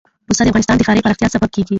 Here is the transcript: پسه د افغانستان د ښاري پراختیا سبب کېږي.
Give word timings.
پسه 0.29 0.41
د 0.43 0.47
افغانستان 0.51 0.77
د 0.77 0.81
ښاري 0.87 1.03
پراختیا 1.05 1.27
سبب 1.35 1.49
کېږي. 1.55 1.69